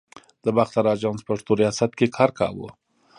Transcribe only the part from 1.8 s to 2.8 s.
کې کار کاوه.